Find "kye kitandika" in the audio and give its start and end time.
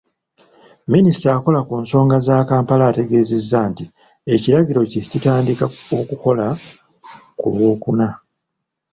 4.91-5.65